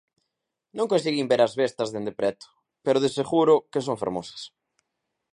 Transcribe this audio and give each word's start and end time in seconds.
Non 0.77 0.89
conseguín 0.93 1.29
ver 1.31 1.41
as 1.43 1.53
bestas 1.61 1.91
dende 1.93 2.13
preto, 2.19 2.45
pero 2.85 3.01
de 3.03 3.09
seguro 3.17 3.55
que 3.71 3.83
son 3.87 3.99
fermosas. 4.03 4.41